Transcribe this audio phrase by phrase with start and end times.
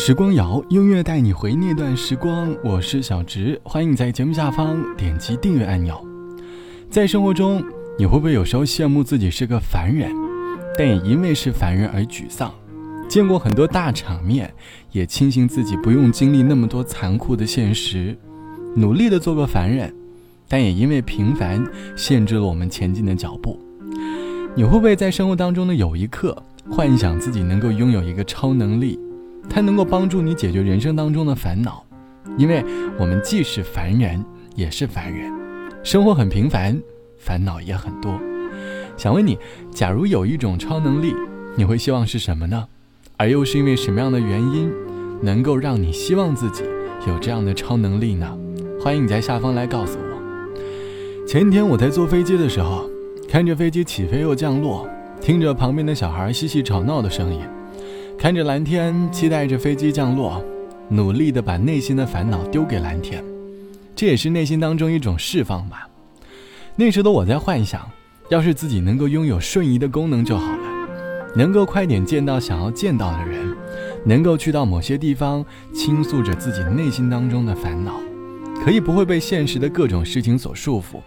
[0.00, 2.56] 时光谣，音乐带你回那段时光。
[2.62, 6.00] 我是小植，欢迎你在节目下方点击订阅按钮。
[6.88, 7.60] 在生活中，
[7.98, 10.14] 你会不会有时候羡慕自己是个凡人，
[10.78, 12.54] 但也因为是凡人而沮丧？
[13.08, 14.54] 见过很多大场面，
[14.92, 18.16] 也庆幸自己不用经历那么多残酷的现实，
[18.76, 19.92] 努力的做个凡人，
[20.48, 21.62] 但也因为平凡
[21.96, 23.58] 限制了我们前进的脚步。
[24.54, 26.40] 你会不会在生活当中的有一刻，
[26.70, 28.96] 幻想自己能够拥有一个超能力？
[29.48, 31.84] 它能够帮助你解决人生当中的烦恼，
[32.36, 32.64] 因为
[32.98, 35.32] 我们既是凡人，也是凡人，
[35.82, 36.80] 生活很平凡，
[37.18, 38.20] 烦恼也很多。
[38.96, 39.38] 想问你，
[39.70, 41.14] 假如有一种超能力，
[41.56, 42.66] 你会希望是什么呢？
[43.16, 44.70] 而又是因为什么样的原因，
[45.22, 46.62] 能够让你希望自己
[47.06, 48.38] 有这样的超能力呢？
[48.80, 51.26] 欢迎你在下方来告诉我。
[51.26, 52.88] 前几天我在坐飞机的时候，
[53.28, 54.88] 看着飞机起飞又降落，
[55.20, 57.40] 听着旁边的小孩嬉戏吵闹的声音。
[58.18, 60.44] 看着蓝天，期待着飞机降落，
[60.88, 63.22] 努力的把内心的烦恼丢给蓝天，
[63.94, 65.88] 这也是内心当中一种释放吧。
[66.74, 67.88] 那时的我在幻想，
[68.28, 70.88] 要是自己能够拥有瞬移的功能就好了，
[71.36, 73.56] 能够快点见到想要见到的人，
[74.04, 78.00] 能够去到某些地方倾诉着自己内心当中的烦恼，
[78.64, 81.00] 可以不会被现实的各种事情所束缚，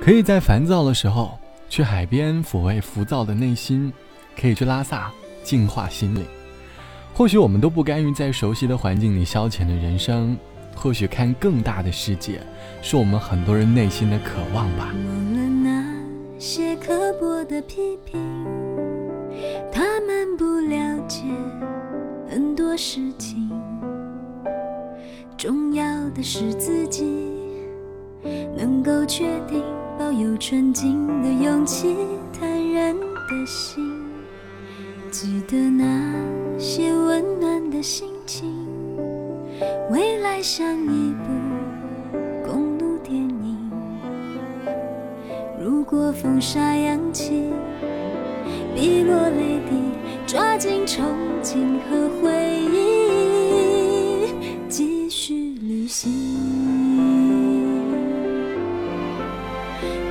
[0.00, 1.36] 可以在烦躁的时候
[1.68, 3.92] 去海边抚慰浮躁的内心，
[4.40, 5.10] 可以去拉萨
[5.42, 6.22] 净化心灵。
[7.14, 10.36] 或许我们都不甘于在熟悉的环境里消遣的人生，
[10.74, 12.40] 或许看更大的世界，
[12.80, 14.92] 是我们很多人内心的渴望吧。
[14.94, 15.94] 忘了那
[16.38, 18.18] 些刻薄的批评，
[19.70, 21.22] 他们不了解
[22.28, 23.50] 很多事情。
[25.36, 27.04] 重要的是自己
[28.56, 29.62] 能够确定，
[29.98, 31.94] 保有纯净的勇气，
[32.32, 33.84] 坦然的心。
[35.10, 35.84] 记得那
[36.62, 38.48] 些温暖的心情，
[39.90, 41.28] 未来像一部
[42.46, 43.58] 公路电影。
[45.60, 47.50] 如果风沙扬起，
[48.76, 49.74] 碧落泪滴，
[50.24, 51.02] 抓紧憧
[51.42, 52.30] 憬和回
[52.72, 54.28] 忆，
[54.68, 56.12] 继续旅行。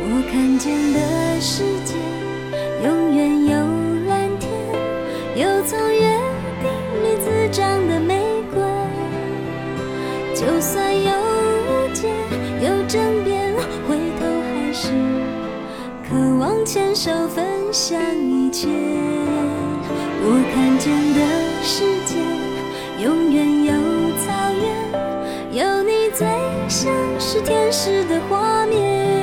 [0.00, 1.92] 我看见的世界，
[2.86, 3.58] 永远有。
[4.08, 4.48] 蓝天，
[5.36, 6.07] 有草原
[10.38, 12.06] 就算有误解
[12.62, 13.52] 有争辩，
[13.88, 14.92] 回头还是
[16.08, 18.68] 渴望牵手分享一切。
[20.22, 21.18] 我看见的
[21.64, 22.14] 世界，
[23.02, 23.72] 永远有
[24.24, 24.30] 草
[24.62, 26.24] 原，有你最
[26.68, 29.17] 像是天使的画面。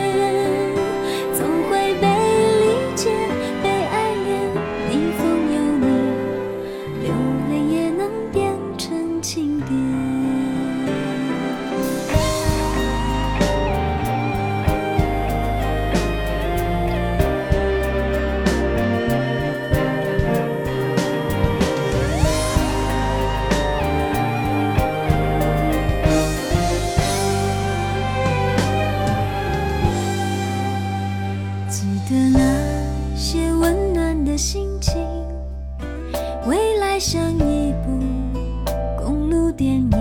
[39.52, 39.92] 电影，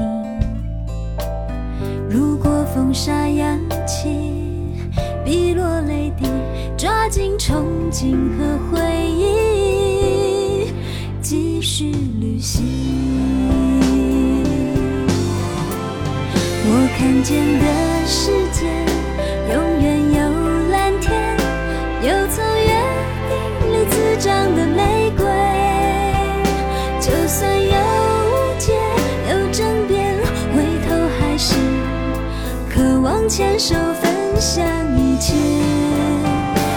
[2.08, 4.32] 如果风沙扬起，
[5.24, 6.26] 碧落泪滴，
[6.76, 10.72] 抓紧憧憬和回忆，
[11.20, 12.64] 继续旅行。
[16.66, 18.66] 我看见的世界，
[33.36, 34.64] 牵手分享
[34.96, 35.34] 一切。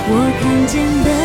[0.09, 1.16] 我看见的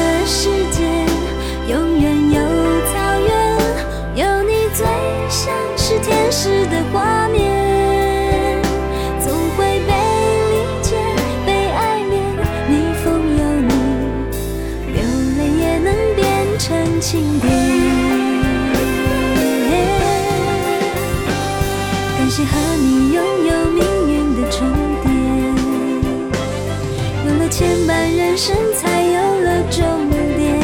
[28.45, 30.59] 生才有了终点。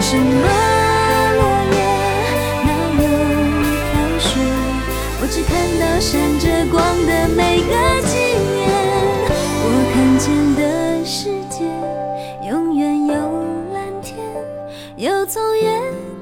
[0.00, 0.48] 什么
[1.36, 1.76] 落叶，
[2.64, 3.04] 哪有
[3.60, 3.62] 飘
[4.18, 4.24] 雪？
[5.20, 7.72] 我只看到闪着光的每个
[8.08, 8.16] 纪
[8.56, 8.56] 念。
[9.60, 10.24] 我看见
[10.56, 11.60] 的世界，
[12.48, 13.12] 永远有
[13.74, 14.16] 蓝天，
[14.96, 15.68] 有从约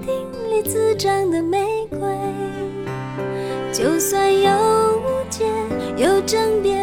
[0.04, 0.10] 定
[0.50, 2.00] 里滋长的玫瑰。
[3.72, 4.50] 就算有
[4.98, 5.44] 误解，
[5.96, 6.81] 有争辩，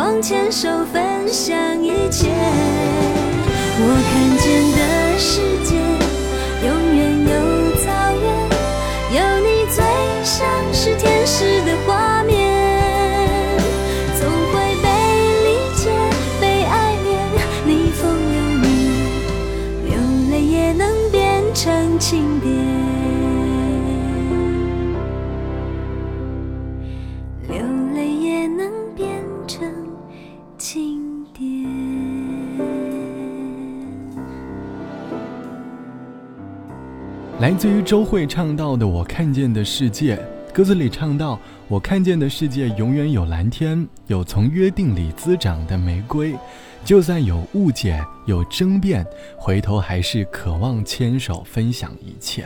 [0.00, 1.54] 手牵手分享
[1.84, 2.30] 一切。
[3.82, 4.29] 我看
[30.60, 31.42] 经典。
[37.40, 40.16] 来自于周慧唱到的《我看见的世界》，
[40.52, 46.36] 歌词里唱到：“我看见的世界永远有蓝天，有从约定里滋长的玫瑰。
[46.84, 49.06] 就算有误解，有争辩，
[49.38, 52.44] 回头还是渴望牵手分享一切。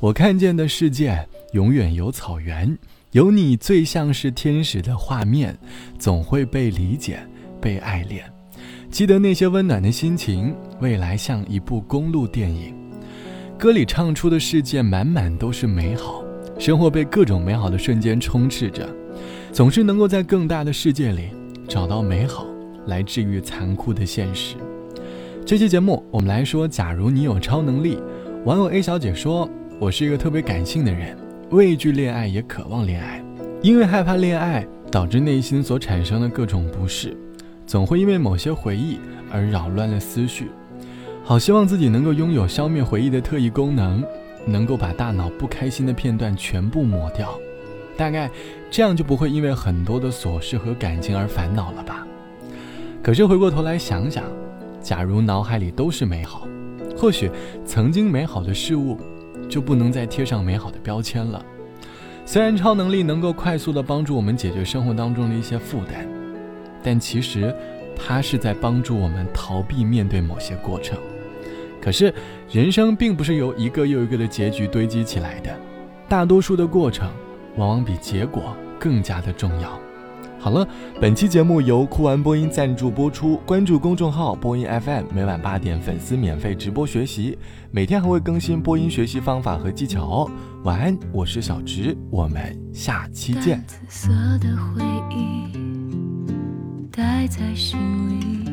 [0.00, 2.78] 我看见的世界永远有草原，
[3.16, 5.56] 有你最像是天使的画面，
[5.98, 7.18] 总会被理解，
[7.58, 8.22] 被爱恋。
[8.90, 12.74] 记得那些温暖的心情，未来像一部公路电影。”
[13.58, 16.22] 歌里唱出的世界满满都是美好，
[16.58, 18.86] 生活被各种美好的瞬间充斥着，
[19.50, 21.30] 总是能够在更大的世界里
[21.66, 22.46] 找到美好，
[22.86, 24.56] 来治愈残酷的现实。
[25.46, 27.98] 这期节目我们来说，假如你有超能力。
[28.44, 29.48] 网友 A 小姐说
[29.80, 31.16] ：“我是一个特别感性的人，
[31.50, 33.24] 畏惧恋爱也渴望恋爱，
[33.62, 37.16] 因为害怕恋爱导致内心所产生的各种不适，
[37.64, 38.98] 总会因为某些回忆
[39.30, 40.50] 而扰乱了思绪。”
[41.22, 44.02] 好希望自己能够拥有消灭回忆的特异功能，
[44.44, 47.32] 能够把大脑不开心的片段全部抹掉，
[47.96, 48.28] 大概
[48.70, 52.06] 这样就不会因为很多的琐事和感情而烦恼了吧。
[53.02, 54.24] 可是回过头来想想，
[54.80, 56.46] 假如脑海里都是美好，
[56.96, 57.30] 或许
[57.64, 58.98] 曾经美好的事物
[59.48, 61.44] 就不能再贴上美好的标签了。
[62.24, 66.06] 虽然超能力能够快速的帮助我们解决生活当中的一些负担，
[66.82, 67.54] 但其实
[67.96, 70.98] 它是在帮助我们逃避面对某些过程。
[71.80, 72.12] 可是，
[72.50, 75.56] 人生并不是由一个又一个的结局堆积起来的，
[76.08, 77.08] 大多数的过程
[77.56, 79.78] 往往比结果更加的重要。
[80.46, 80.64] 好了，
[81.00, 87.36] 本期节目由酷玩播音赞助播出，关注公众号播音 FM，每晚八点粉丝免费直播学习，
[87.72, 90.30] 每天还会更新播音学习方法和技巧哦。
[90.62, 93.60] 晚安，我是小直，我们下期见。
[93.66, 94.08] 紫色
[94.38, 95.50] 的回忆
[96.92, 97.76] 带在心
[98.08, 98.48] 里，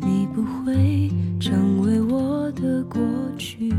[0.00, 3.00] 你不会成为我的过
[3.38, 3.72] 去，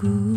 [0.00, 0.27] 是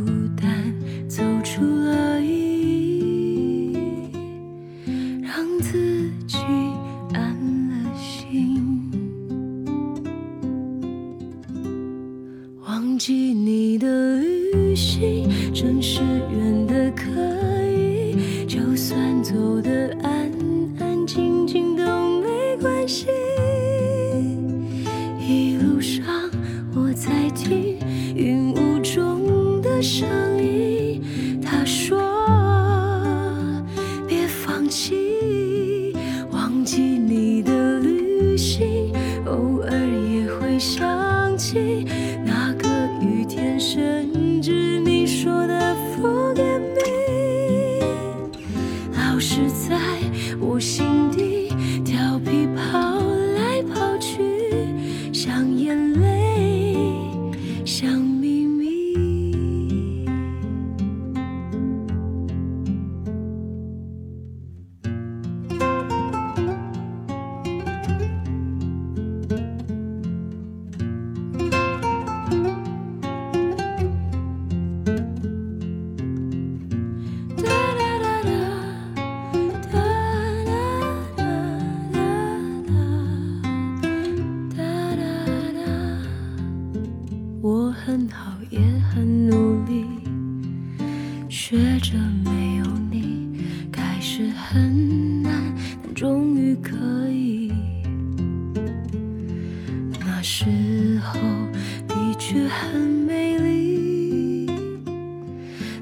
[102.32, 104.48] 却很美丽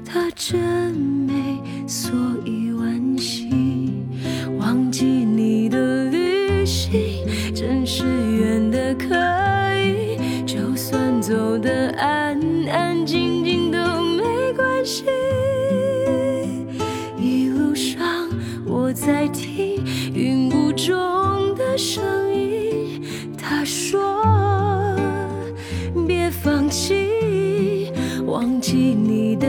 [0.04, 0.58] 它真
[0.92, 2.10] 美所
[2.44, 3.48] 以惋惜
[4.58, 9.14] 忘记你的旅行真是远的可
[9.80, 12.36] 以就算走的安
[12.68, 15.04] 安静静都没关系。
[17.16, 18.28] 一路上
[18.66, 19.80] 我在听
[20.12, 21.19] 云雾中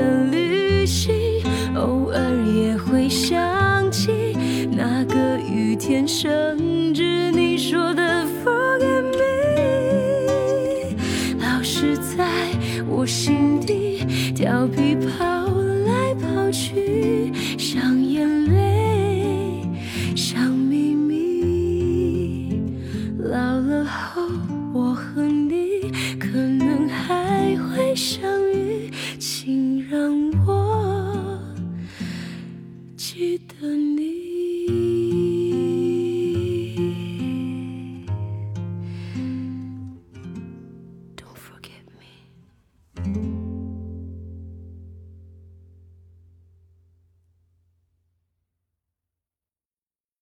[0.01, 1.13] 的旅行，
[1.75, 2.19] 偶尔
[2.55, 4.35] 也会想起
[4.71, 9.37] 那个雨天甚至你说的 Forget me。
[11.39, 12.25] 老是在
[12.87, 14.03] 我心底
[14.33, 15.23] 调皮跑
[15.85, 18.50] 来跑去，像眼泪，